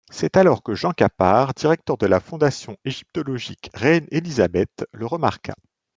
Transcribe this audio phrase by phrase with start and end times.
[0.09, 5.53] C'est alors que Jean Capart, directeur de la Fondation égyptologique Reine Élisabeth, le remarqua.